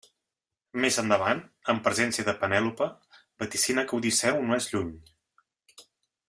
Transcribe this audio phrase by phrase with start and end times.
[0.85, 1.41] Més endavant,
[1.73, 2.87] en presència de Penèlope,
[3.45, 4.91] vaticina que Odisseu no és lluny.